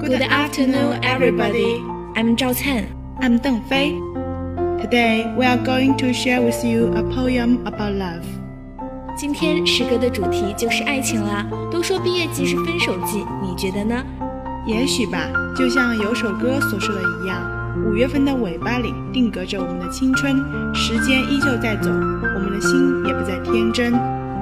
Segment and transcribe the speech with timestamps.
[0.00, 1.80] Good afternoon, everybody.
[2.16, 2.86] I'm Zhao Can.
[3.20, 3.98] I'm Deng Fei.
[4.80, 8.24] Today we are going to share with you a poem about love.
[9.16, 11.46] 今天诗歌的主题就是爱情啦。
[11.70, 14.02] 都说毕业季是分手季，你觉得呢？
[14.66, 15.18] 也许吧，
[15.56, 17.40] 就像有首歌所说的一样，
[17.86, 20.36] 五月份的尾巴里定格着我们的青春，
[20.74, 23.92] 时间依旧在走，我们的心也不再天真。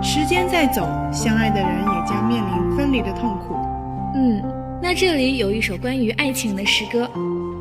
[0.02, 2.49] 时间在走，相爱的人也将面临
[2.90, 3.54] 分离的痛苦。
[4.16, 4.42] 嗯。
[4.82, 7.08] 那这里有一首关于爱情的诗歌，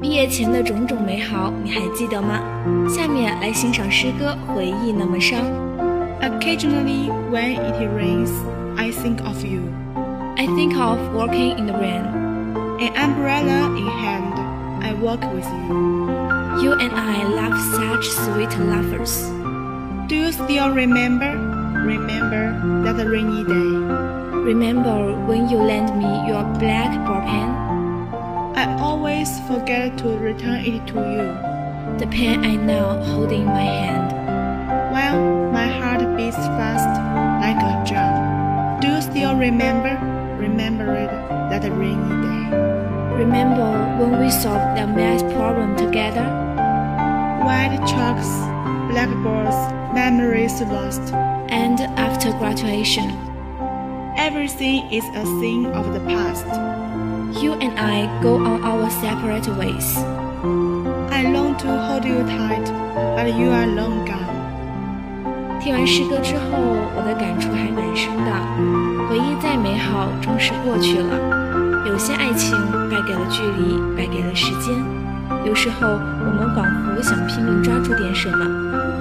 [0.02, 2.40] 毕业前的种种美好，你还记得吗？
[2.90, 5.40] 下面来欣赏诗歌，回忆那么伤。
[6.22, 8.32] Occasionally when it rains,
[8.76, 9.62] I think of you.
[10.38, 12.04] I think of walking in the rain.
[12.80, 14.34] An umbrella in hand,
[14.82, 15.76] I walk with you.
[16.64, 19.30] You and I love such sweet lovers.
[20.08, 21.36] Do you still remember?
[21.86, 24.19] Remember that rainy day.
[24.44, 27.50] Remember when you lent me your black ball pen?
[28.56, 31.98] I always forget to return it to you.
[32.00, 34.12] The pen I now hold in my hand.
[34.92, 36.88] Well, my heart beats fast
[37.44, 38.80] like a drum.
[38.80, 39.94] Do you still remember?
[40.38, 41.12] Remember it
[41.52, 42.58] that rainy day.
[43.16, 46.26] Remember when we solved the math problem together?
[47.44, 48.30] White chalks,
[48.90, 49.58] blackboards,
[49.94, 51.14] memories lost.
[51.52, 53.29] And after graduation,
[54.29, 56.47] Everything is a thing of the past.
[57.43, 59.99] You and I go on our separate ways.
[61.11, 62.67] I long to hold you tight,
[63.17, 64.23] but you are long gone.
[65.61, 66.41] 听完诗歌之后，
[66.95, 68.31] 我的感触还蛮深的。
[69.09, 71.87] 回忆再美好，终是过去了。
[71.87, 72.57] 有些爱情
[72.91, 74.75] 败给了距离，败给了时间。
[75.46, 78.46] 有时候，我们仿佛想拼命抓住点什么，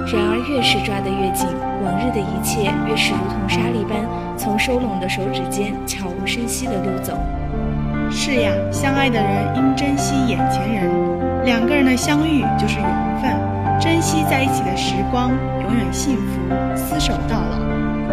[0.07, 1.47] 然而越是抓得越紧，
[1.83, 3.97] 往日的一切越是如同沙粒般。
[4.37, 7.13] 从收拢的手指间悄无声息地溜走。
[8.09, 10.89] 是呀，相爱的人应珍惜眼前人。
[11.43, 12.87] 两个人的相遇就是缘
[13.21, 13.29] 分，
[13.79, 16.39] 珍惜在一起的时光，永远幸福，
[16.75, 17.59] 厮守到老。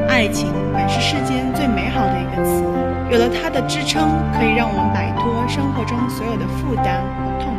[0.09, 2.63] 爱情本是世间最美好的一个词，
[3.11, 7.56] 有了它的支撑，可以让我们摆脱生活中所有的负担和痛。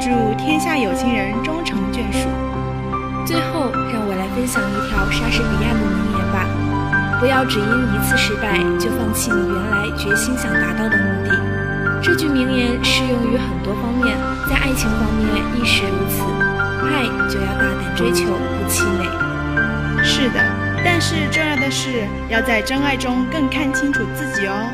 [0.00, 2.26] 祝天下有情人终成眷属。
[3.26, 6.48] 最后，让我来分享一条莎士比亚的名言吧。
[7.20, 11.36] 不要只因一次失败就放弃你原来决心想达到的目的。
[12.02, 14.16] 这句名言适用于很多方面，
[14.48, 15.28] 在爱情方面
[15.60, 16.24] 亦是如此。
[16.80, 19.04] 爱就要大胆追求，不气馁。
[20.02, 20.40] 是的，
[20.82, 24.64] 但是重要的是要在真爱中更看清楚自己哦，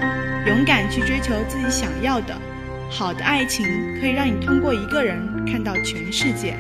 [0.46, 2.32] 勇敢去追求自己想要的。
[2.88, 3.66] 好的爱情
[4.00, 6.56] 可以让你通过一个人看到全世界，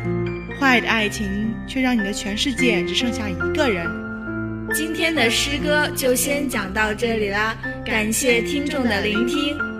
[0.60, 3.88] 坏的爱情却让你的全世界只剩下一个人。
[4.74, 9.75] 今天的诗歌就先讲到这里啦，感谢听众的聆听。